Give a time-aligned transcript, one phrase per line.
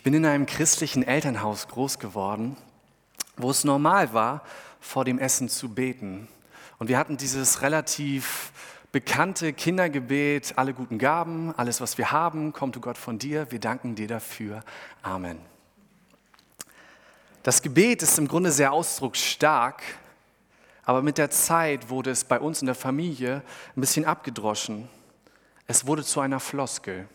[0.00, 2.56] Ich bin in einem christlichen Elternhaus groß geworden,
[3.36, 4.42] wo es normal war,
[4.80, 6.26] vor dem Essen zu beten.
[6.78, 8.50] Und wir hatten dieses relativ
[8.92, 13.60] bekannte Kindergebet, alle guten Gaben, alles, was wir haben, kommt du Gott von dir, wir
[13.60, 14.62] danken dir dafür.
[15.02, 15.38] Amen.
[17.42, 19.82] Das Gebet ist im Grunde sehr ausdrucksstark,
[20.82, 23.42] aber mit der Zeit wurde es bei uns in der Familie
[23.76, 24.88] ein bisschen abgedroschen.
[25.66, 27.06] Es wurde zu einer Floskel.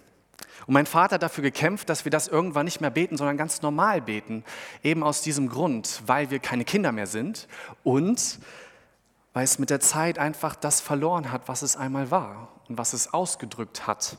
[0.68, 3.62] Und mein Vater hat dafür gekämpft, dass wir das irgendwann nicht mehr beten, sondern ganz
[3.62, 4.44] normal beten.
[4.84, 7.48] Eben aus diesem Grund, weil wir keine Kinder mehr sind
[7.84, 8.40] und
[9.34, 12.94] weil es mit der Zeit einfach das verloren hat, was es einmal war und was
[12.94, 14.18] es ausgedrückt hat.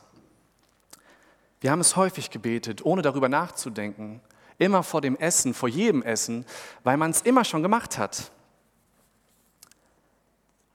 [1.59, 4.21] Wir haben es häufig gebetet, ohne darüber nachzudenken.
[4.59, 6.45] Immer vor dem Essen, vor jedem Essen,
[6.83, 8.31] weil man es immer schon gemacht hat.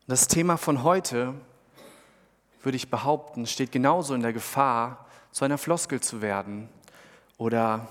[0.09, 1.35] Das Thema von heute,
[2.63, 6.69] würde ich behaupten, steht genauso in der Gefahr, zu einer Floskel zu werden
[7.39, 7.89] oder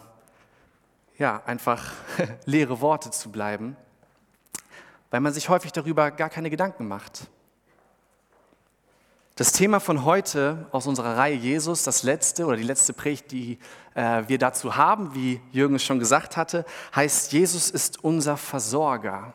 [1.18, 1.92] ja, einfach
[2.46, 3.76] leere Worte zu bleiben,
[5.10, 7.28] weil man sich häufig darüber gar keine Gedanken macht.
[9.36, 13.58] Das Thema von heute aus unserer Reihe Jesus, das letzte oder die letzte Predigt, die
[13.96, 19.34] äh, wir dazu haben, wie Jürgen es schon gesagt hatte, heißt Jesus ist unser Versorger.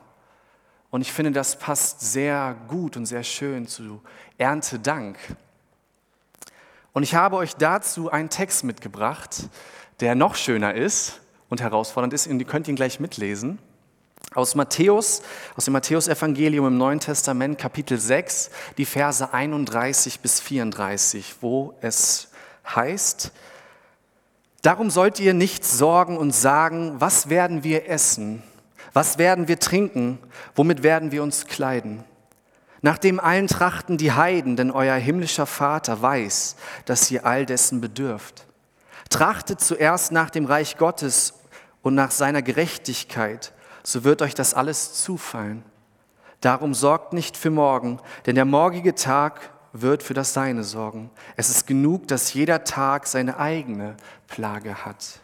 [0.91, 4.01] Und ich finde, das passt sehr gut und sehr schön zu
[4.39, 5.19] Erntedank.
[6.97, 9.51] Und ich habe euch dazu einen Text mitgebracht,
[10.01, 12.27] der noch schöner ist und herausfordernd ist.
[12.27, 13.59] Und ihr könnt ihn gleich mitlesen.
[14.35, 15.21] Aus Matthäus,
[15.57, 22.29] aus dem Matthäusevangelium im Neuen Testament, Kapitel 6, die Verse 31 bis 34, wo es
[22.67, 23.31] heißt,
[24.63, 28.43] Darum sollt ihr nicht sorgen und sagen, was werden wir essen,
[28.95, 30.19] was werden wir trinken,
[30.55, 32.05] womit werden wir uns kleiden.
[32.83, 37.81] Nach dem allen trachten die Heiden, denn euer himmlischer Vater weiß, dass ihr all dessen
[37.81, 38.47] bedürft.
[39.09, 41.35] Trachtet zuerst nach dem Reich Gottes
[41.83, 45.63] und nach seiner Gerechtigkeit, so wird euch das alles zufallen.
[46.41, 51.11] Darum sorgt nicht für morgen, denn der morgige Tag wird für das Seine sorgen.
[51.37, 55.21] Es ist genug, dass jeder Tag seine eigene Plage hat.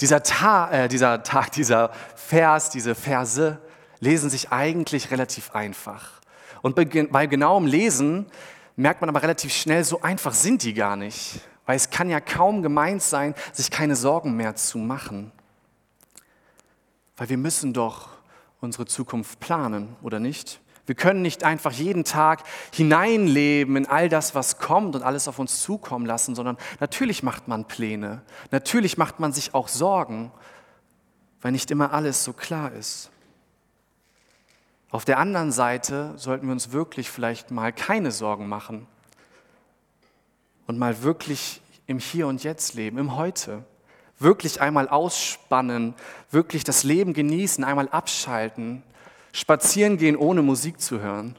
[0.00, 3.58] Dieser, Ta äh, dieser Tag, dieser Vers, diese Verse
[4.02, 6.20] lesen sich eigentlich relativ einfach.
[6.60, 8.26] Und bei genauem Lesen
[8.74, 11.40] merkt man aber relativ schnell, so einfach sind die gar nicht.
[11.66, 15.30] Weil es kann ja kaum gemeint sein, sich keine Sorgen mehr zu machen.
[17.16, 18.08] Weil wir müssen doch
[18.60, 20.60] unsere Zukunft planen, oder nicht?
[20.86, 22.42] Wir können nicht einfach jeden Tag
[22.74, 27.46] hineinleben in all das, was kommt und alles auf uns zukommen lassen, sondern natürlich macht
[27.46, 28.22] man Pläne.
[28.50, 30.32] Natürlich macht man sich auch Sorgen,
[31.40, 33.10] weil nicht immer alles so klar ist.
[34.92, 38.86] Auf der anderen Seite sollten wir uns wirklich vielleicht mal keine Sorgen machen
[40.66, 43.64] und mal wirklich im Hier und Jetzt leben, im Heute.
[44.18, 45.94] Wirklich einmal ausspannen,
[46.30, 48.82] wirklich das Leben genießen, einmal abschalten,
[49.32, 51.36] spazieren gehen, ohne Musik zu hören.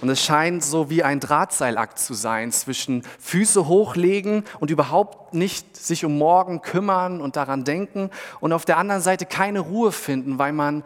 [0.00, 5.76] Und es scheint so wie ein Drahtseilakt zu sein zwischen Füße hochlegen und überhaupt nicht
[5.76, 8.08] sich um morgen kümmern und daran denken
[8.40, 10.84] und auf der anderen Seite keine Ruhe finden, weil man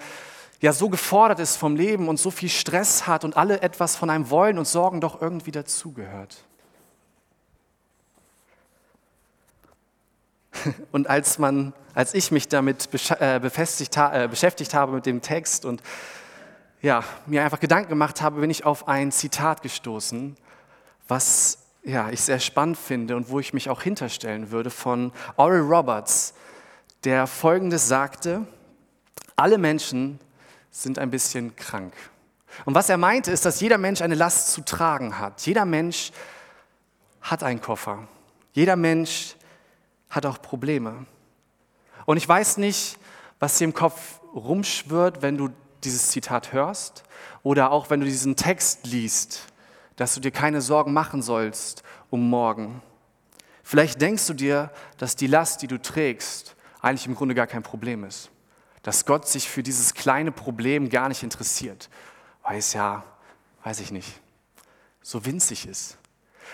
[0.60, 4.10] ja so gefordert ist vom Leben und so viel Stress hat und alle etwas von
[4.10, 6.44] einem wollen und Sorgen doch irgendwie dazugehört.
[10.90, 12.88] Und als, man, als ich mich damit
[13.20, 15.82] äh, äh, beschäftigt habe mit dem Text und
[16.80, 20.36] ja, mir einfach Gedanken gemacht habe, bin ich auf ein Zitat gestoßen,
[21.08, 25.60] was ja, ich sehr spannend finde und wo ich mich auch hinterstellen würde von Oral
[25.60, 26.34] Roberts,
[27.04, 28.46] der folgendes sagte,
[29.36, 30.18] alle Menschen
[30.82, 31.94] sind ein bisschen krank.
[32.64, 35.46] Und was er meinte, ist, dass jeder Mensch eine Last zu tragen hat.
[35.46, 36.12] Jeder Mensch
[37.22, 38.06] hat einen Koffer.
[38.52, 39.36] Jeder Mensch
[40.10, 41.06] hat auch Probleme.
[42.04, 42.98] Und ich weiß nicht,
[43.38, 45.50] was dir im Kopf rumschwirrt, wenn du
[45.82, 47.04] dieses Zitat hörst
[47.42, 49.46] oder auch wenn du diesen Text liest,
[49.96, 52.82] dass du dir keine Sorgen machen sollst um morgen.
[53.62, 57.62] Vielleicht denkst du dir, dass die Last, die du trägst, eigentlich im Grunde gar kein
[57.62, 58.30] Problem ist
[58.86, 61.90] dass Gott sich für dieses kleine Problem gar nicht interessiert,
[62.44, 63.02] weil es ja,
[63.64, 64.20] weiß ich nicht,
[65.02, 65.98] so winzig ist.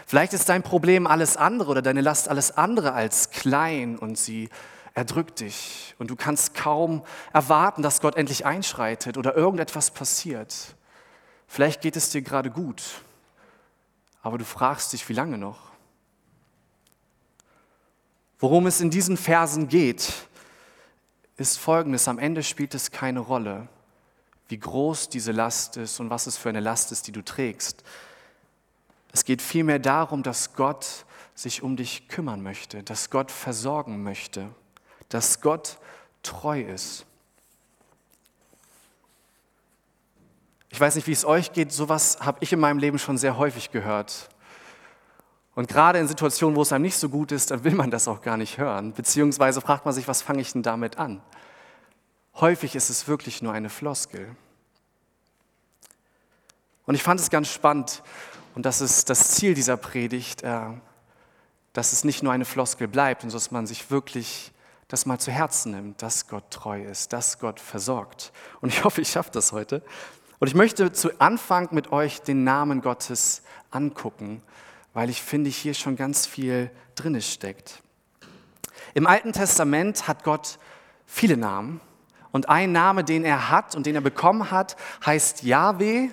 [0.06, 4.48] Vielleicht ist dein Problem alles andere oder deine Last alles andere als klein und sie
[4.94, 10.54] erdrückt dich und du kannst kaum erwarten, dass Gott endlich einschreitet oder irgendetwas passiert.
[11.46, 12.82] Vielleicht geht es dir gerade gut,
[14.22, 15.58] aber du fragst dich, wie lange noch?
[18.38, 20.14] Worum es in diesen Versen geht,
[21.42, 22.08] ist folgendes.
[22.08, 23.68] Am Ende spielt es keine Rolle,
[24.48, 27.82] wie groß diese Last ist und was es für eine Last ist, die du trägst.
[29.12, 31.04] Es geht vielmehr darum, dass Gott
[31.34, 34.48] sich um dich kümmern möchte, dass Gott versorgen möchte,
[35.08, 35.78] dass Gott
[36.22, 37.04] treu ist.
[40.70, 43.36] Ich weiß nicht, wie es euch geht, sowas habe ich in meinem Leben schon sehr
[43.36, 44.30] häufig gehört.
[45.54, 48.08] Und gerade in Situationen, wo es einem nicht so gut ist, dann will man das
[48.08, 48.92] auch gar nicht hören.
[48.94, 51.20] Beziehungsweise fragt man sich, was fange ich denn damit an?
[52.36, 54.34] Häufig ist es wirklich nur eine Floskel.
[56.86, 58.02] Und ich fand es ganz spannend,
[58.54, 60.60] und das ist das Ziel dieser Predigt, äh,
[61.72, 64.52] dass es nicht nur eine Floskel bleibt, sondern dass man sich wirklich
[64.88, 68.32] das mal zu Herzen nimmt, dass Gott treu ist, dass Gott versorgt.
[68.60, 69.82] Und ich hoffe, ich schaffe das heute.
[70.38, 74.42] Und ich möchte zu Anfang mit euch den Namen Gottes angucken,
[74.92, 77.82] weil ich finde, hier schon ganz viel drin steckt.
[78.92, 80.58] Im Alten Testament hat Gott
[81.06, 81.80] viele Namen.
[82.32, 86.08] Und ein Name, den er hat und den er bekommen hat, heißt Yahweh.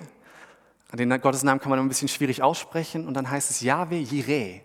[0.93, 3.07] Den Gottes Namen kann man ein bisschen schwierig aussprechen.
[3.07, 4.61] Und dann heißt es Yahweh Jireh.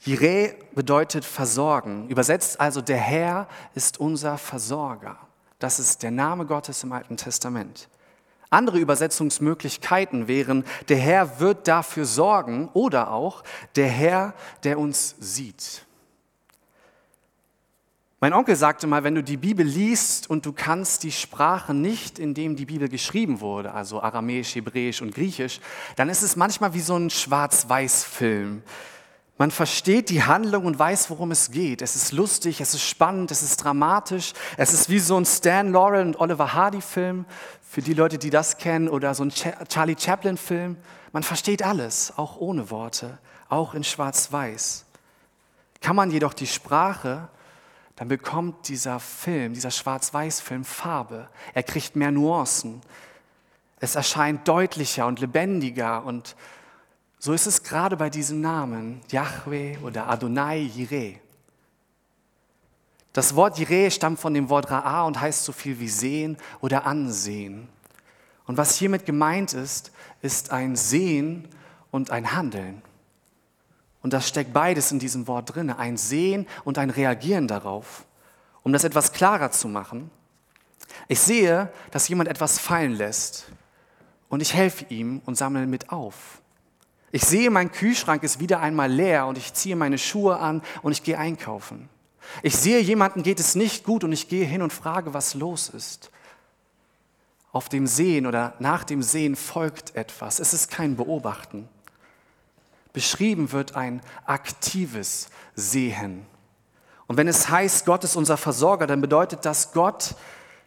[0.00, 2.08] Jireh bedeutet versorgen.
[2.08, 5.18] Übersetzt also, der Herr ist unser Versorger.
[5.58, 7.88] Das ist der Name Gottes im Alten Testament.
[8.50, 13.44] Andere Übersetzungsmöglichkeiten wären, der Herr wird dafür sorgen oder auch
[13.76, 14.34] der Herr,
[14.64, 15.84] der uns sieht.
[18.20, 22.18] Mein Onkel sagte mal, wenn du die Bibel liest und du kannst die Sprache nicht,
[22.18, 25.60] in dem die Bibel geschrieben wurde, also Aramäisch, Hebräisch und Griechisch,
[25.94, 28.64] dann ist es manchmal wie so ein Schwarz-Weiß-Film.
[29.38, 31.80] Man versteht die Handlung und weiß, worum es geht.
[31.80, 34.32] Es ist lustig, es ist spannend, es ist dramatisch.
[34.56, 37.24] Es ist wie so ein Stan Laurel und Oliver Hardy-Film,
[37.62, 40.76] für die Leute, die das kennen, oder so ein Charlie Chaplin-Film.
[41.12, 43.18] Man versteht alles, auch ohne Worte,
[43.48, 44.86] auch in Schwarz-Weiß.
[45.80, 47.28] Kann man jedoch die Sprache,
[47.98, 51.28] dann bekommt dieser Film, dieser Schwarz-Weiß-Film Farbe.
[51.52, 52.80] Er kriegt mehr Nuancen.
[53.80, 56.36] Es erscheint deutlicher und lebendiger und
[57.18, 61.18] so ist es gerade bei diesem Namen, Yahweh oder Adonai Jireh.
[63.12, 66.86] Das Wort Jireh stammt von dem Wort Ra'a und heißt so viel wie sehen oder
[66.86, 67.68] ansehen.
[68.46, 69.90] Und was hiermit gemeint ist,
[70.22, 71.48] ist ein Sehen
[71.90, 72.80] und ein Handeln.
[74.08, 78.06] Und das steckt beides in diesem Wort drin, ein Sehen und ein Reagieren darauf.
[78.62, 80.10] Um das etwas klarer zu machen,
[81.08, 83.50] ich sehe, dass jemand etwas fallen lässt
[84.30, 86.40] und ich helfe ihm und sammle mit auf.
[87.12, 90.92] Ich sehe, mein Kühlschrank ist wieder einmal leer und ich ziehe meine Schuhe an und
[90.92, 91.90] ich gehe einkaufen.
[92.42, 95.68] Ich sehe, jemandem geht es nicht gut und ich gehe hin und frage, was los
[95.68, 96.10] ist.
[97.52, 100.40] Auf dem Sehen oder nach dem Sehen folgt etwas.
[100.40, 101.68] Es ist kein Beobachten.
[102.92, 106.26] Beschrieben wird ein aktives Sehen.
[107.06, 110.14] Und wenn es heißt, Gott ist unser Versorger, dann bedeutet das, Gott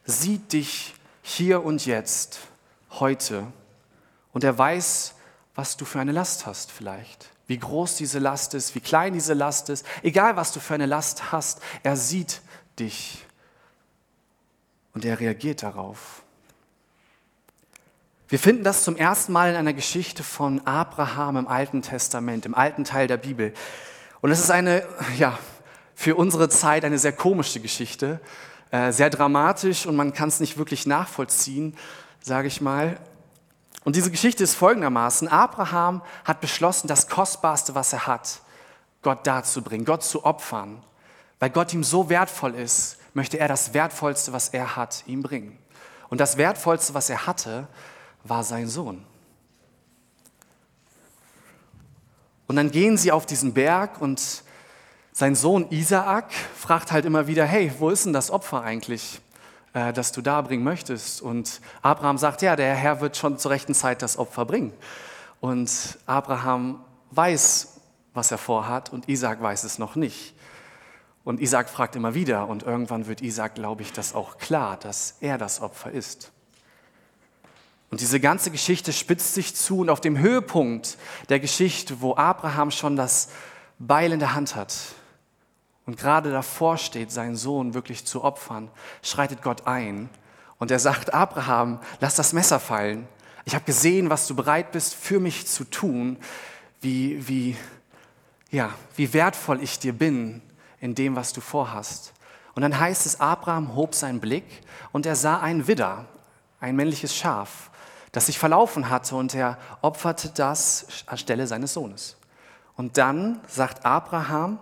[0.06, 2.40] sieht dich hier und jetzt,
[2.92, 3.46] heute.
[4.34, 5.14] Und er weiß,
[5.56, 7.30] was du für eine Last hast vielleicht.
[7.48, 9.86] Wie groß diese Last ist, wie klein diese Last ist.
[10.04, 12.42] Egal, was du für eine Last hast, er sieht
[12.80, 13.26] dich
[14.94, 16.21] und er reagiert darauf.
[18.31, 22.56] Wir finden das zum ersten Mal in einer Geschichte von Abraham im Alten Testament, im
[22.56, 23.54] alten Teil der Bibel.
[24.22, 24.88] Und es ist eine,
[25.18, 25.38] ja,
[25.95, 28.22] für unsere Zeit eine sehr komische Geschichte,
[28.72, 31.75] äh, sehr dramatisch und man kann es nicht wirklich nachvollziehen,
[32.22, 33.01] sage ich mal.
[33.83, 35.27] Und diese Geschichte ist folgendermaßen.
[35.27, 38.39] Abraham hat beschlossen, das Kostbarste, was er hat,
[39.01, 40.82] Gott darzubringen, Gott zu opfern.
[41.39, 45.60] Weil Gott ihm so wertvoll ist, möchte er das Wertvollste, was er hat, ihm bringen.
[46.08, 47.67] Und das Wertvollste, was er hatte,
[48.24, 49.04] war sein Sohn.
[52.48, 54.44] Und dann gehen sie auf diesen Berg und
[55.13, 59.22] sein Sohn Isaak fragt halt immer wieder, hey, wo ist denn das Opfer eigentlich?
[59.74, 61.22] Äh, das du darbringen möchtest.
[61.22, 64.74] Und Abraham sagt, ja, der Herr wird schon zur rechten Zeit das Opfer bringen.
[65.40, 67.80] Und Abraham weiß,
[68.13, 70.36] was er vorhat und Isaac weiß es noch nicht.
[71.24, 75.18] Und Isaac fragt immer wieder und irgendwann wird Isaac, glaube ich, das auch klar, dass
[75.22, 76.32] er das Opfer ist.
[77.91, 80.98] Und diese ganze Geschichte spitzt sich zu und auf dem Höhepunkt
[81.29, 83.29] der Geschichte, wo Abraham schon das
[83.77, 84.74] Beil in der Hand hat,
[85.86, 88.69] und gerade davor steht, seinen Sohn wirklich zu opfern,
[89.01, 90.10] schreitet Gott ein
[90.60, 93.07] und er sagt, Abraham, lass das Messer fallen.
[93.45, 96.17] Ich habe gesehen, was du bereit bist für mich zu tun,
[96.81, 97.57] wie, wie,
[98.51, 100.41] ja, wie wertvoll ich dir bin
[100.79, 102.13] in dem, was du vorhast.
[102.53, 104.45] Und dann heißt es, Abraham hob seinen Blick
[104.91, 106.05] und er sah ein Widder,
[106.60, 107.71] ein männliches Schaf,
[108.12, 112.18] das sich verlaufen hatte und er opferte das anstelle seines Sohnes.
[112.75, 114.60] Und dann sagt Abraham,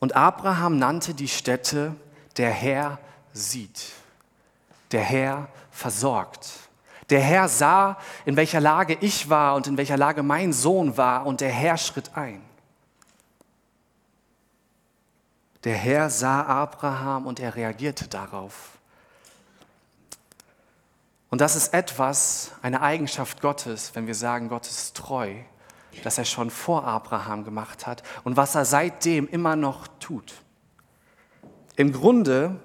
[0.00, 1.94] und Abraham nannte die Stätte,
[2.36, 2.98] der Herr
[3.32, 3.92] sieht,
[4.92, 6.50] der Herr versorgt.
[7.10, 11.26] Der Herr sah, in welcher Lage ich war und in welcher Lage mein Sohn war,
[11.26, 12.42] und der Herr schritt ein.
[15.64, 18.78] Der Herr sah Abraham und er reagierte darauf.
[21.34, 25.34] Und das ist etwas, eine Eigenschaft Gottes, wenn wir sagen, Gott ist treu,
[26.04, 30.32] das er schon vor Abraham gemacht hat und was er seitdem immer noch tut.
[31.74, 32.60] Im Grunde,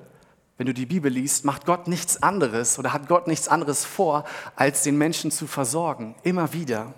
[0.60, 4.24] wenn du die Bibel liest, macht Gott nichts anderes oder hat Gott nichts anderes vor,
[4.56, 6.94] als den Menschen zu versorgen, immer wieder.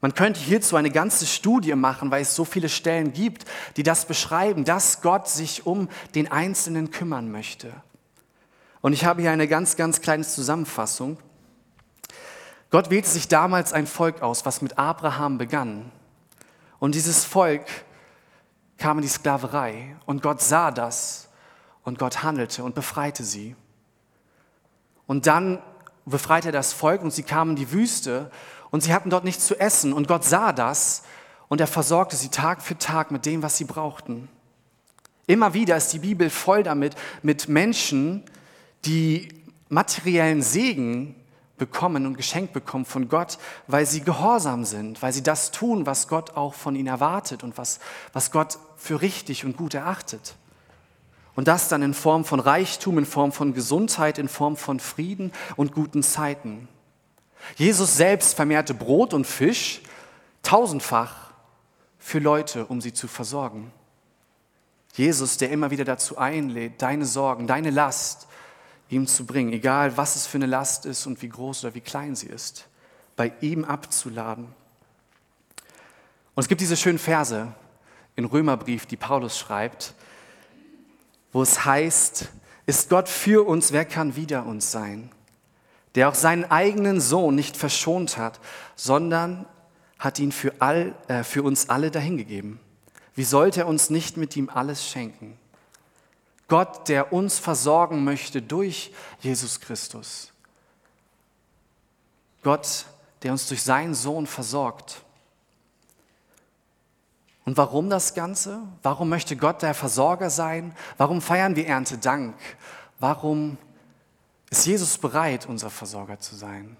[0.00, 3.44] Man könnte hierzu eine ganze Studie machen, weil es so viele Stellen gibt,
[3.76, 7.72] die das beschreiben, dass Gott sich um den Einzelnen kümmern möchte.
[8.86, 11.18] Und ich habe hier eine ganz, ganz kleine Zusammenfassung.
[12.70, 15.90] Gott wählte sich damals ein Volk aus, was mit Abraham begann.
[16.78, 17.64] Und dieses Volk
[18.78, 19.96] kam in die Sklaverei.
[20.06, 21.30] Und Gott sah das.
[21.82, 23.56] Und Gott handelte und befreite sie.
[25.08, 25.60] Und dann
[26.04, 28.30] befreite er das Volk und sie kamen in die Wüste
[28.70, 29.92] und sie hatten dort nichts zu essen.
[29.92, 31.02] Und Gott sah das
[31.48, 34.28] und er versorgte sie Tag für Tag mit dem, was sie brauchten.
[35.26, 38.22] Immer wieder ist die Bibel voll damit, mit Menschen,
[38.86, 39.28] die
[39.68, 41.14] materiellen Segen
[41.58, 46.08] bekommen und geschenkt bekommen von Gott, weil sie gehorsam sind, weil sie das tun, was
[46.08, 47.80] Gott auch von ihnen erwartet und was,
[48.12, 50.34] was Gott für richtig und gut erachtet.
[51.34, 55.32] Und das dann in Form von Reichtum, in Form von Gesundheit, in Form von Frieden
[55.56, 56.68] und guten Zeiten.
[57.56, 59.82] Jesus selbst vermehrte Brot und Fisch
[60.42, 61.30] tausendfach
[61.98, 63.72] für Leute, um sie zu versorgen.
[64.94, 68.28] Jesus, der immer wieder dazu einlädt, deine Sorgen, deine Last
[68.88, 71.80] ihm zu bringen, egal was es für eine Last ist und wie groß oder wie
[71.80, 72.68] klein sie ist,
[73.16, 74.44] bei ihm abzuladen.
[76.34, 77.52] Und es gibt diese schönen Verse
[78.14, 79.94] im Römerbrief, die Paulus schreibt,
[81.32, 82.28] wo es heißt,
[82.66, 85.10] ist Gott für uns, wer kann wider uns sein?
[85.96, 88.38] der auch seinen eigenen Sohn nicht verschont hat,
[88.76, 89.46] sondern
[89.98, 92.60] hat ihn für, all, äh, für uns alle dahingegeben.
[93.14, 95.38] Wie sollte er uns nicht mit ihm alles schenken?
[96.48, 100.32] Gott, der uns versorgen möchte durch Jesus Christus.
[102.42, 102.86] Gott,
[103.22, 105.02] der uns durch seinen Sohn versorgt.
[107.44, 108.60] Und warum das Ganze?
[108.82, 110.74] Warum möchte Gott der Versorger sein?
[110.96, 112.36] Warum feiern wir Erntedank?
[112.98, 113.58] Warum
[114.50, 116.76] ist Jesus bereit, unser Versorger zu sein.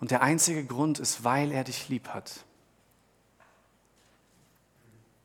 [0.00, 2.44] Und der einzige Grund ist, weil er dich lieb hat.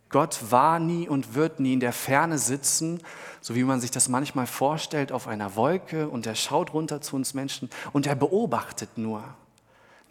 [0.09, 3.01] Gott war nie und wird nie in der Ferne sitzen,
[3.41, 7.15] so wie man sich das manchmal vorstellt, auf einer Wolke und er schaut runter zu
[7.15, 9.23] uns Menschen und er beobachtet nur.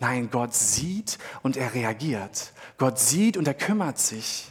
[0.01, 2.53] Nein, Gott sieht und er reagiert.
[2.79, 4.51] Gott sieht und er kümmert sich.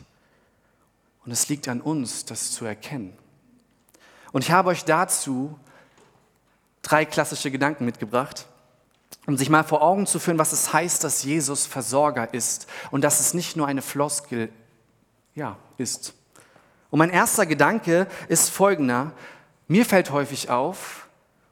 [1.25, 3.13] Und es liegt an uns, das zu erkennen.
[4.31, 5.57] Und ich habe euch dazu
[6.81, 8.47] drei klassische Gedanken mitgebracht,
[9.25, 13.01] um sich mal vor Augen zu führen, was es heißt, dass Jesus Versorger ist und
[13.01, 14.49] dass es nicht nur eine Floskel
[15.35, 16.13] ja, ist.
[16.89, 19.11] Und mein erster Gedanke ist folgender.
[19.67, 21.07] Mir fällt häufig auf,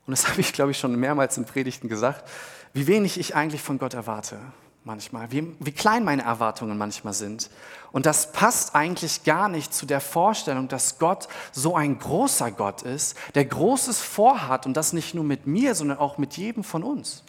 [0.07, 2.29] und das habe ich, glaube ich, schon mehrmals in Predigten gesagt,
[2.73, 4.39] wie wenig ich eigentlich von Gott erwarte
[4.85, 7.49] manchmal, wie, wie klein meine Erwartungen manchmal sind.
[7.91, 12.83] Und das passt eigentlich gar nicht zu der Vorstellung, dass Gott so ein großer Gott
[12.83, 16.83] ist, der Großes vorhat und das nicht nur mit mir, sondern auch mit jedem von
[16.83, 17.23] uns.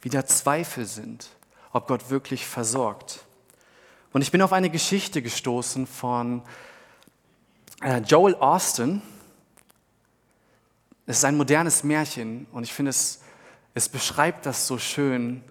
[0.00, 1.28] Wie da Zweifel sind,
[1.72, 3.24] ob Gott wirklich versorgt.
[4.12, 6.42] Und ich bin auf eine Geschichte gestoßen von
[7.80, 9.02] äh, Joel Austin.
[11.06, 13.20] Es ist ein modernes Märchen und ich finde es,
[13.74, 15.42] es beschreibt das so schön,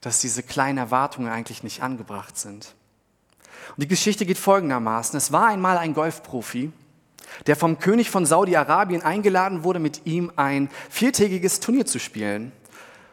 [0.00, 2.74] dass diese kleinen Erwartungen eigentlich nicht angebracht sind.
[3.70, 5.16] Und die Geschichte geht folgendermaßen.
[5.16, 6.72] Es war einmal ein Golfprofi,
[7.46, 12.52] der vom König von Saudi-Arabien eingeladen wurde, mit ihm ein viertägiges Turnier zu spielen.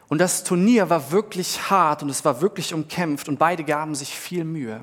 [0.08, 4.18] Und das Turnier war wirklich hart und es war wirklich umkämpft und beide gaben sich
[4.18, 4.80] viel Mühe.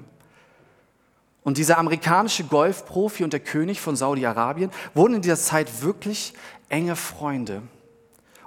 [1.43, 6.33] Und dieser amerikanische Golfprofi und der König von Saudi-Arabien wurden in dieser Zeit wirklich
[6.69, 7.63] enge Freunde.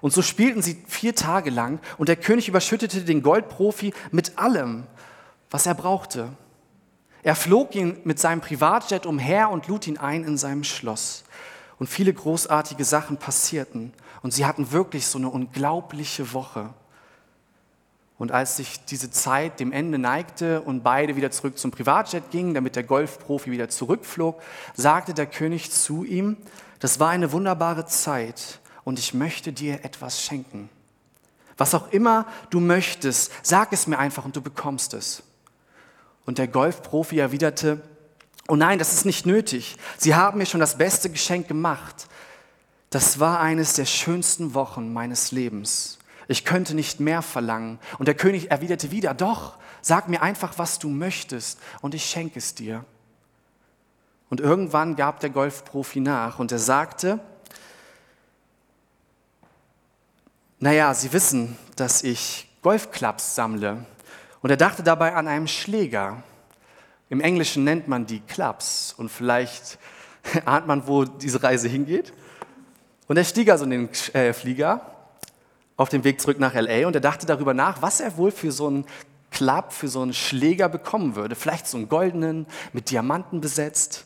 [0.01, 4.85] Und so spielten sie vier Tage lang und der König überschüttete den Goldprofi mit allem,
[5.51, 6.29] was er brauchte.
[7.23, 11.25] Er flog ihn mit seinem Privatjet umher und lud ihn ein in seinem Schloss.
[11.79, 13.93] Und viele großartige Sachen passierten.
[14.23, 16.73] Und sie hatten wirklich so eine unglaubliche Woche.
[18.17, 22.55] Und als sich diese Zeit dem Ende neigte und beide wieder zurück zum Privatjet gingen,
[22.55, 24.41] damit der Golfprofi wieder zurückflog,
[24.75, 26.37] sagte der König zu ihm,
[26.79, 30.69] das war eine wunderbare Zeit, und ich möchte dir etwas schenken.
[31.57, 35.23] Was auch immer du möchtest, sag es mir einfach und du bekommst es.
[36.27, 37.81] Und der Golfprofi erwiderte,
[38.49, 39.77] oh nein, das ist nicht nötig.
[39.99, 42.09] Sie haben mir schon das beste Geschenk gemacht.
[42.91, 45.99] das war eines der schönsten Wochen meines Lebens.
[46.29, 47.79] Ich könnte nicht mehr verlangen.
[47.99, 52.39] Und der König erwiderte wieder, doch, sag mir einfach, was du möchtest, und ich schenke
[52.39, 52.85] es dir.
[54.31, 57.21] Und irgendwann gab der Golfprofi nach und er sagte,
[60.59, 63.85] naja, Sie wissen, dass ich Golfclubs sammle.
[64.41, 66.23] Und er dachte dabei an einen Schläger.
[67.11, 69.79] Im Englischen nennt man die Clubs und vielleicht
[70.45, 72.13] ahnt man, wo diese Reise hingeht.
[73.07, 74.81] Und er stieg also in den äh, Flieger
[75.77, 78.53] auf dem Weg zurück nach LA und er dachte darüber nach, was er wohl für
[78.53, 78.87] so einen
[79.31, 81.35] Club, für so einen Schläger bekommen würde.
[81.35, 84.05] Vielleicht so einen goldenen, mit Diamanten besetzt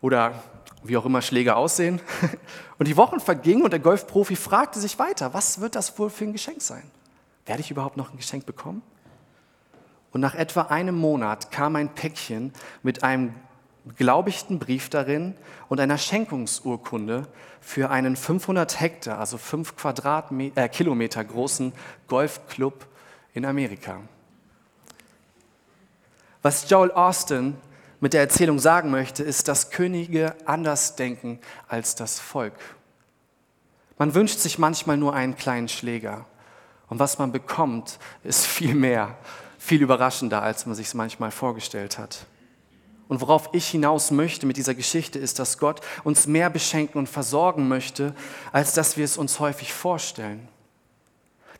[0.00, 0.42] oder
[0.82, 2.00] wie auch immer Schläger aussehen.
[2.78, 6.24] Und die Wochen vergingen und der Golfprofi fragte sich weiter, was wird das wohl für
[6.24, 6.82] ein Geschenk sein?
[7.46, 8.82] Werde ich überhaupt noch ein Geschenk bekommen?
[10.14, 12.52] Und nach etwa einem Monat kam ein Päckchen
[12.84, 13.34] mit einem
[13.84, 15.34] beglaubigten Brief darin
[15.68, 17.26] und einer Schenkungsurkunde
[17.60, 21.72] für einen 500 Hektar, also 5 Quadratmeter, äh, Kilometer großen
[22.06, 22.86] Golfclub
[23.34, 24.00] in Amerika.
[26.42, 27.56] Was Joel Austin
[27.98, 32.54] mit der Erzählung sagen möchte, ist, dass Könige anders denken als das Volk.
[33.98, 36.24] Man wünscht sich manchmal nur einen kleinen Schläger.
[36.88, 39.16] Und was man bekommt, ist viel mehr,
[39.64, 42.26] viel überraschender, als man sich es manchmal vorgestellt hat.
[43.08, 47.08] Und worauf ich hinaus möchte mit dieser Geschichte ist, dass Gott uns mehr beschenken und
[47.08, 48.14] versorgen möchte,
[48.52, 50.48] als dass wir es uns häufig vorstellen.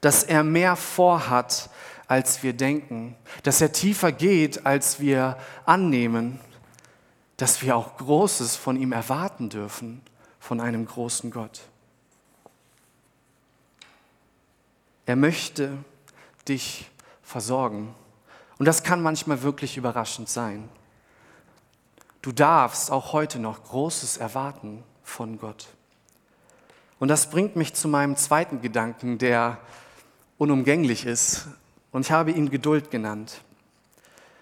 [0.02, 1.70] Dass er mehr vorhat,
[2.06, 6.40] als wir denken, dass er tiefer geht, als wir annehmen,
[7.38, 10.02] dass wir auch Großes von ihm erwarten dürfen,
[10.40, 11.62] von einem großen Gott.
[15.06, 15.78] Er möchte
[16.46, 16.90] dich
[17.24, 17.94] versorgen.
[18.58, 20.68] Und das kann manchmal wirklich überraschend sein.
[22.22, 25.66] Du darfst auch heute noch Großes erwarten von Gott.
[26.98, 29.58] Und das bringt mich zu meinem zweiten Gedanken, der
[30.38, 31.48] unumgänglich ist,
[31.92, 33.42] und ich habe ihn Geduld genannt.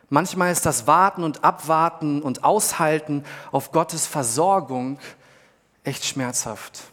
[0.09, 4.99] Manchmal ist das Warten und Abwarten und Aushalten auf Gottes Versorgung
[5.85, 6.92] echt schmerzhaft.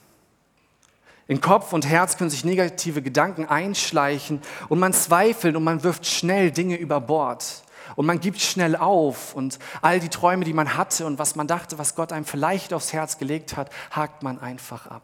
[1.30, 6.06] In Kopf und Herz können sich negative Gedanken einschleichen und man zweifelt und man wirft
[6.06, 7.64] schnell Dinge über Bord
[7.96, 11.48] und man gibt schnell auf und all die Träume, die man hatte und was man
[11.48, 15.04] dachte, was Gott einem vielleicht aufs Herz gelegt hat, hakt man einfach ab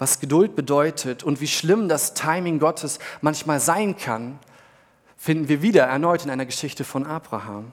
[0.00, 4.38] was Geduld bedeutet und wie schlimm das Timing Gottes manchmal sein kann,
[5.16, 7.70] finden wir wieder erneut in einer Geschichte von Abraham.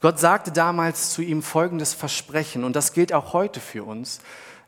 [0.00, 4.20] Gott sagte damals zu ihm folgendes Versprechen und das gilt auch heute für uns.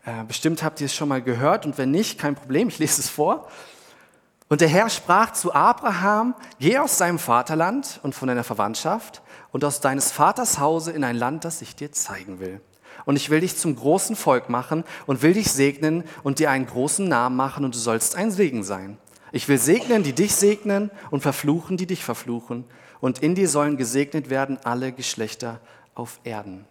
[0.04, 3.00] Äh, bestimmt habt ihr es schon mal gehört und wenn nicht, kein Problem, ich lese
[3.00, 3.48] es vor.
[4.48, 9.64] Und der Herr sprach zu Abraham, geh aus deinem Vaterland und von deiner Verwandtschaft und
[9.64, 12.60] aus deines Vaters Hause in ein Land, das ich dir zeigen will
[13.04, 16.66] und ich will dich zum großen Volk machen und will dich segnen und dir einen
[16.66, 18.98] großen Namen machen und du sollst ein Segen sein.
[19.32, 22.64] Ich will segnen, die dich segnen und verfluchen, die dich verfluchen.
[23.02, 25.60] Und in dir sollen gesegnet werden alle Geschlechter
[25.94, 26.64] auf Erden.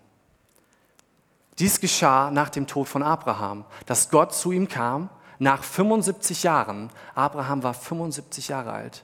[1.59, 6.89] Dies geschah nach dem Tod von Abraham, dass Gott zu ihm kam nach 75 Jahren.
[7.13, 9.03] Abraham war 75 Jahre alt.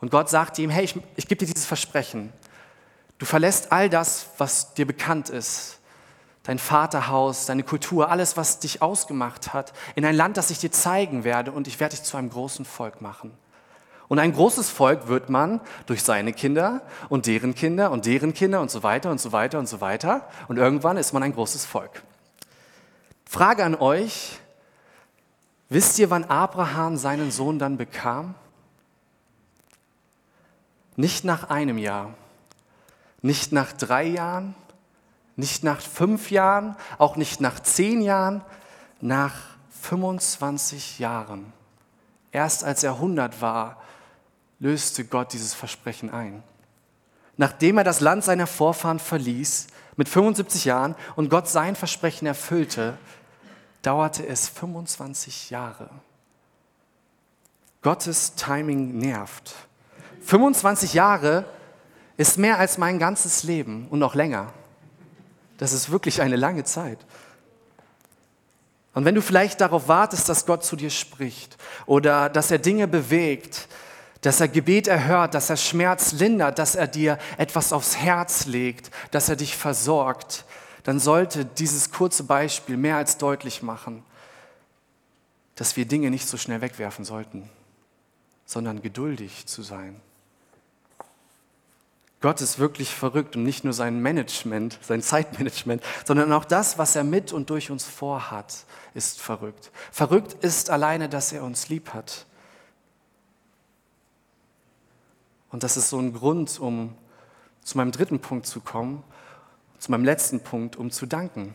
[0.00, 2.32] Und Gott sagte ihm, hey, ich, ich gebe dir dieses Versprechen.
[3.18, 5.80] Du verlässt all das, was dir bekannt ist
[6.42, 10.72] dein Vaterhaus, deine Kultur, alles, was dich ausgemacht hat, in ein Land, das ich dir
[10.72, 13.32] zeigen werde und ich werde dich zu einem großen Volk machen.
[14.12, 18.60] Und ein großes Volk wird man durch seine Kinder und deren Kinder und deren Kinder
[18.60, 20.28] und so weiter und so weiter und so weiter.
[20.48, 22.02] Und irgendwann ist man ein großes Volk.
[23.24, 24.38] Frage an euch,
[25.70, 28.34] wisst ihr, wann Abraham seinen Sohn dann bekam?
[30.96, 32.12] Nicht nach einem Jahr,
[33.22, 34.54] nicht nach drei Jahren,
[35.36, 38.42] nicht nach fünf Jahren, auch nicht nach zehn Jahren,
[39.00, 39.32] nach
[39.80, 41.50] 25 Jahren.
[42.30, 43.81] Erst als er 100 war,
[44.62, 46.42] löste Gott dieses Versprechen ein.
[47.36, 52.96] Nachdem er das Land seiner Vorfahren verließ, mit 75 Jahren, und Gott sein Versprechen erfüllte,
[53.82, 55.90] dauerte es 25 Jahre.
[57.82, 59.54] Gottes Timing nervt.
[60.22, 61.44] 25 Jahre
[62.16, 64.52] ist mehr als mein ganzes Leben und noch länger.
[65.58, 66.98] Das ist wirklich eine lange Zeit.
[68.94, 72.86] Und wenn du vielleicht darauf wartest, dass Gott zu dir spricht oder dass er Dinge
[72.86, 73.66] bewegt,
[74.22, 78.90] dass er Gebet erhört, dass er Schmerz lindert, dass er dir etwas aufs Herz legt,
[79.10, 80.44] dass er dich versorgt,
[80.84, 84.02] dann sollte dieses kurze Beispiel mehr als deutlich machen,
[85.56, 87.48] dass wir Dinge nicht so schnell wegwerfen sollten,
[88.46, 90.00] sondern geduldig zu sein.
[92.20, 96.94] Gott ist wirklich verrückt und nicht nur sein Management, sein Zeitmanagement, sondern auch das, was
[96.94, 99.72] er mit und durch uns vorhat, ist verrückt.
[99.90, 102.26] Verrückt ist alleine, dass er uns lieb hat.
[105.52, 106.94] Und das ist so ein Grund, um
[107.62, 109.04] zu meinem dritten Punkt zu kommen,
[109.78, 111.54] zu meinem letzten Punkt, um zu danken.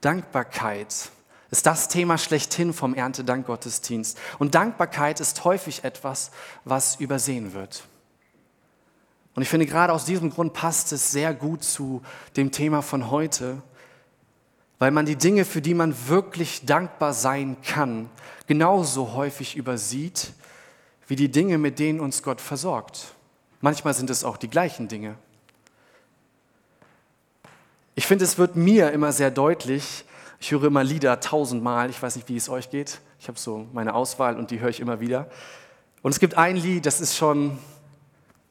[0.00, 1.10] Dankbarkeit
[1.50, 4.18] ist das Thema schlechthin vom Erntedankgottesdienst.
[4.38, 6.32] Und Dankbarkeit ist häufig etwas,
[6.64, 7.84] was übersehen wird.
[9.34, 12.02] Und ich finde, gerade aus diesem Grund passt es sehr gut zu
[12.36, 13.62] dem Thema von heute,
[14.78, 18.10] weil man die Dinge, für die man wirklich dankbar sein kann,
[18.46, 20.32] genauso häufig übersieht
[21.06, 23.14] wie die Dinge, mit denen uns Gott versorgt.
[23.60, 25.16] Manchmal sind es auch die gleichen Dinge.
[27.94, 30.04] Ich finde, es wird mir immer sehr deutlich,
[30.38, 33.00] ich höre immer Lieder tausendmal, ich weiß nicht, wie es euch geht.
[33.18, 35.30] Ich habe so meine Auswahl und die höre ich immer wieder.
[36.02, 37.58] Und es gibt ein Lied, das ist schon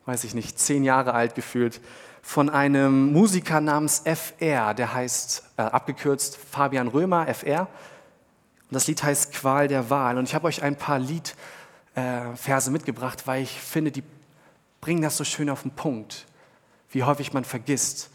[0.05, 1.81] weiß ich nicht, zehn Jahre alt gefühlt,
[2.21, 7.61] von einem Musiker namens FR, der heißt, äh, abgekürzt Fabian Römer, FR.
[7.61, 10.17] Und das Lied heißt Qual der Wahl.
[10.17, 11.35] Und ich habe euch ein paar Liedverse
[11.95, 14.03] äh, mitgebracht, weil ich finde, die
[14.81, 16.25] bringen das so schön auf den Punkt,
[16.91, 18.10] wie häufig man vergisst,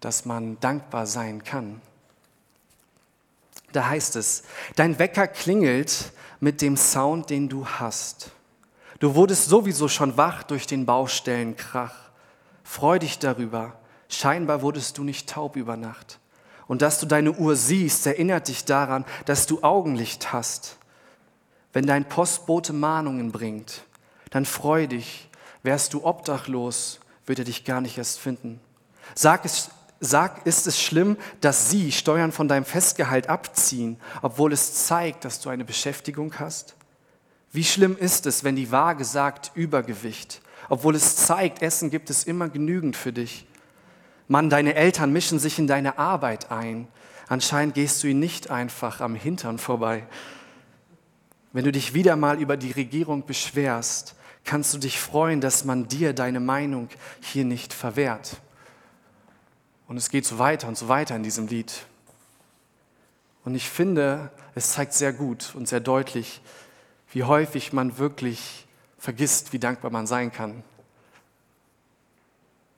[0.00, 1.80] dass man dankbar sein kann.
[3.72, 4.44] Da heißt es,
[4.76, 8.30] dein Wecker klingelt mit dem Sound, den du hast.
[9.00, 11.94] Du wurdest sowieso schon wach durch den Baustellenkrach.
[12.62, 13.78] Freu dich darüber.
[14.08, 16.20] Scheinbar wurdest du nicht taub über Nacht.
[16.66, 20.78] Und dass du deine Uhr siehst, erinnert dich daran, dass du Augenlicht hast.
[21.74, 23.82] Wenn dein Postbote Mahnungen bringt,
[24.30, 25.28] dann freu dich.
[25.64, 28.60] Wärst du obdachlos, wird er dich gar nicht erst finden.
[29.14, 34.86] Sag, es, sag, ist es schlimm, dass sie Steuern von deinem Festgehalt abziehen, obwohl es
[34.86, 36.76] zeigt, dass du eine Beschäftigung hast?
[37.50, 42.24] Wie schlimm ist es, wenn die Waage sagt Übergewicht, obwohl es zeigt, Essen gibt es
[42.24, 43.46] immer genügend für dich.
[44.28, 46.86] Mann, deine Eltern mischen sich in deine Arbeit ein.
[47.28, 50.06] Anscheinend gehst du ihnen nicht einfach am Hintern vorbei.
[51.54, 55.86] Wenn du dich wieder mal über die Regierung beschwerst, kannst du dich freuen, dass man
[55.86, 56.88] dir deine Meinung
[57.20, 58.38] hier nicht verwehrt.
[59.86, 61.86] Und es geht so weiter und so weiter in diesem Lied.
[63.44, 66.40] Und ich finde, es zeigt sehr gut und sehr deutlich,
[67.12, 68.66] wie häufig man wirklich
[68.98, 70.64] vergisst, wie dankbar man sein kann.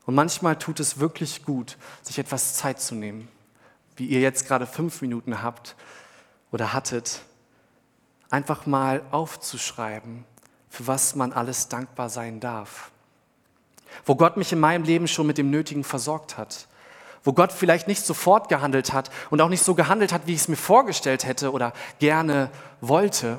[0.05, 3.29] Und manchmal tut es wirklich gut, sich etwas Zeit zu nehmen,
[3.97, 5.77] wie ihr jetzt gerade fünf Minuten habt
[6.53, 7.23] oder hattet,
[8.31, 10.25] einfach mal aufzuschreiben,
[10.69, 12.91] für was man alles dankbar sein darf.
[14.05, 16.69] Wo Gott mich in meinem Leben schon mit dem Nötigen versorgt hat.
[17.23, 20.41] Wo Gott vielleicht nicht sofort gehandelt hat und auch nicht so gehandelt hat, wie ich
[20.41, 23.39] es mir vorgestellt hätte oder gerne wollte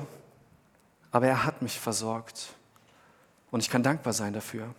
[1.10, 2.48] aber er hat mich versorgt
[3.50, 4.74] und ich kann dankbar sein dafür.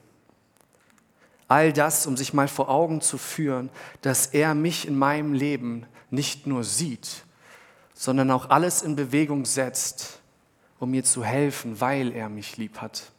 [1.47, 3.69] All das, um sich mal vor Augen zu führen,
[4.01, 7.23] dass er mich in meinem Leben nicht nur sieht,
[7.99, 10.21] sondern auch alles in Bewegung setzt,
[10.79, 13.11] um mir zu helfen, weil er mich lieb hat.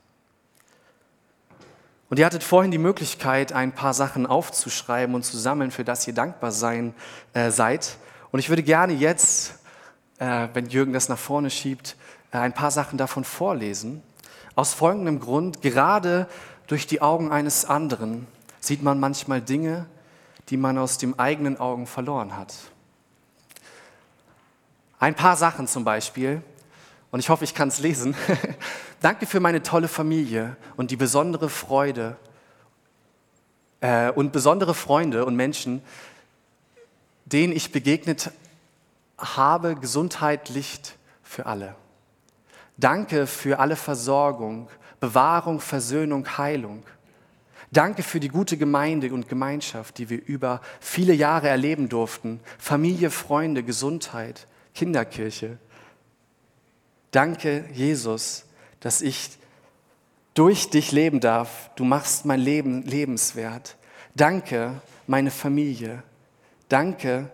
[2.08, 6.08] Und ihr hattet vorhin die Möglichkeit, ein paar Sachen aufzuschreiben und zu sammeln, für das
[6.08, 6.94] ihr dankbar sein
[7.34, 7.98] äh, seid.
[8.32, 9.52] Und ich würde gerne jetzt,
[10.18, 11.94] äh, wenn Jürgen das nach vorne schiebt,
[12.32, 14.02] äh, ein paar Sachen davon vorlesen.
[14.54, 16.26] Aus folgendem Grund, gerade
[16.68, 18.26] durch die Augen eines anderen
[18.60, 19.84] sieht man manchmal Dinge,
[20.48, 22.54] die man aus den eigenen Augen verloren hat.
[25.00, 26.42] Ein paar Sachen zum Beispiel,
[27.10, 28.14] und ich hoffe, ich kann es lesen.
[29.00, 32.16] Danke für meine tolle Familie und die besondere Freude
[33.80, 35.82] äh, und besondere Freunde und Menschen,
[37.24, 38.30] denen ich begegnet
[39.16, 41.74] habe, Gesundheit, Licht für alle.
[42.76, 44.68] Danke für alle Versorgung,
[45.00, 46.82] Bewahrung, Versöhnung, Heilung.
[47.72, 52.40] Danke für die gute Gemeinde und Gemeinschaft, die wir über viele Jahre erleben durften.
[52.58, 54.46] Familie, Freunde, Gesundheit,
[54.80, 55.58] Kinderkirche.
[57.10, 58.46] Danke, Jesus,
[58.80, 59.32] dass ich
[60.32, 61.68] durch dich leben darf.
[61.76, 63.76] Du machst mein Leben lebenswert.
[64.14, 66.02] Danke, meine Familie.
[66.70, 67.30] Danke,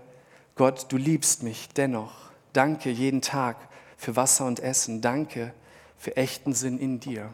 [0.56, 2.30] Gott, du liebst mich dennoch.
[2.52, 3.56] Danke jeden Tag
[3.96, 5.00] für Wasser und Essen.
[5.00, 5.54] Danke
[5.96, 7.32] für echten Sinn in dir.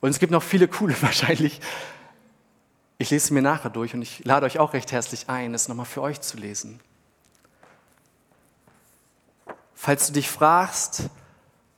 [0.00, 1.60] Und es gibt noch viele coole wahrscheinlich.
[2.96, 5.84] Ich lese mir nachher durch und ich lade euch auch recht herzlich ein, es nochmal
[5.84, 6.80] für euch zu lesen.
[9.86, 11.10] Falls du dich fragst,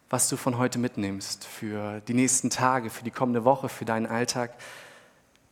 [0.08, 4.06] was du von heute mitnimmst für die nächsten Tage, für die kommende Woche, für deinen
[4.06, 4.54] Alltag,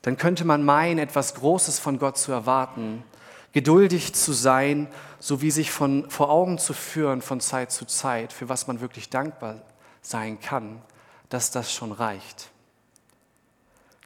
[0.00, 3.04] dann könnte man meinen, etwas Großes von Gott zu erwarten,
[3.52, 4.88] geduldig zu sein,
[5.20, 9.10] sowie sich von, vor Augen zu führen von Zeit zu Zeit, für was man wirklich
[9.10, 9.60] dankbar
[10.00, 10.80] sein kann,
[11.28, 12.48] dass das schon reicht.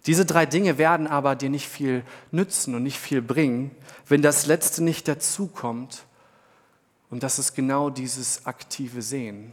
[0.07, 3.71] Diese drei Dinge werden aber dir nicht viel nützen und nicht viel bringen,
[4.09, 6.03] wenn das Letzte nicht dazukommt.
[7.11, 9.53] Und das ist genau dieses aktive Sehen,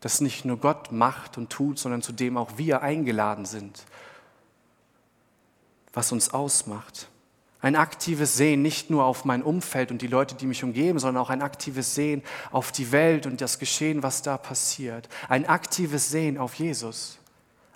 [0.00, 3.84] das nicht nur Gott macht und tut, sondern zu dem auch wir eingeladen sind,
[5.92, 7.08] was uns ausmacht.
[7.62, 11.22] Ein aktives Sehen nicht nur auf mein Umfeld und die Leute, die mich umgeben, sondern
[11.22, 15.08] auch ein aktives Sehen auf die Welt und das Geschehen, was da passiert.
[15.28, 17.18] Ein aktives Sehen auf Jesus.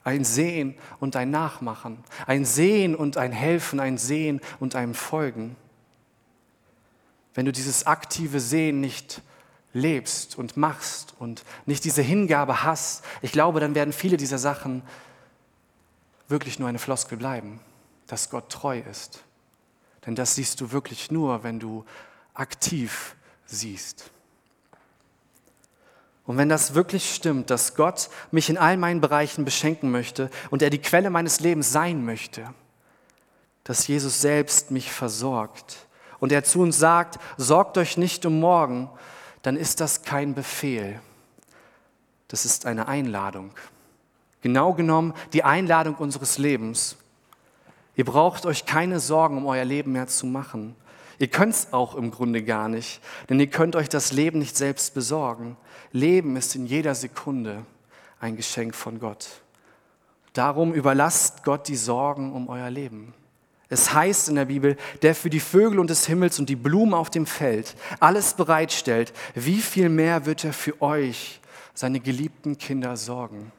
[0.03, 2.03] Ein Sehen und ein Nachmachen.
[2.27, 5.57] Ein Sehen und ein Helfen, ein Sehen und ein Folgen.
[7.35, 9.23] Wenn du dieses aktive Sehen nicht
[9.73, 14.83] lebst und machst und nicht diese Hingabe hast, ich glaube, dann werden viele dieser Sachen
[16.29, 17.61] wirklich nur eine Floskel bleiben,
[18.07, 19.25] dass Gott treu ist
[20.07, 21.85] denn das siehst du wirklich nur, wenn du
[22.35, 23.16] aktiv
[23.47, 24.11] siehst.
[26.27, 30.62] Und wenn das wirklich stimmt, dass Gott mich in all meinen Bereichen beschenken möchte und
[30.62, 32.53] er die Quelle meines Lebens sein möchte,
[33.62, 35.84] dass Jesus selbst mich versorgt
[36.24, 38.88] und er zu uns sagt, sorgt euch nicht um morgen,
[39.42, 40.98] dann ist das kein Befehl.
[42.28, 43.50] Das ist eine Einladung.
[44.40, 46.96] Genau genommen die Einladung unseres Lebens.
[47.94, 50.74] Ihr braucht euch keine Sorgen um euer Leben mehr zu machen.
[51.18, 54.56] Ihr könnt es auch im Grunde gar nicht, denn ihr könnt euch das Leben nicht
[54.56, 55.58] selbst besorgen.
[55.92, 57.66] Leben ist in jeder Sekunde
[58.18, 59.28] ein Geschenk von Gott.
[60.32, 63.12] Darum überlasst Gott die Sorgen um euer Leben.
[63.74, 66.94] Es heißt in der Bibel, der für die Vögel und des Himmels und die Blumen
[66.94, 71.40] auf dem Feld alles bereitstellt, wie viel mehr wird er für euch,
[71.74, 73.50] seine geliebten Kinder, sorgen.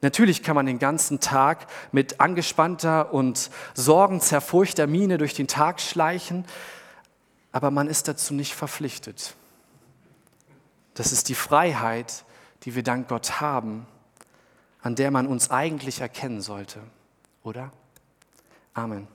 [0.00, 6.46] Natürlich kann man den ganzen Tag mit angespannter und sorgenzerfurchter Miene durch den Tag schleichen,
[7.52, 9.34] aber man ist dazu nicht verpflichtet.
[10.94, 12.24] Das ist die Freiheit,
[12.62, 13.86] die wir dank Gott haben,
[14.80, 16.80] an der man uns eigentlich erkennen sollte,
[17.42, 17.72] oder?
[18.78, 19.08] Amen.